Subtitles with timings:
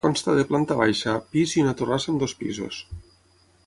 [0.05, 2.85] Consta de planta baixa, pis i una torrassa amb dos pisos.